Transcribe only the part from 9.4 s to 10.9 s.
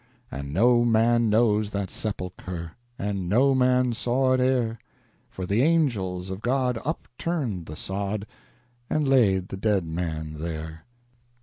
the dead man there.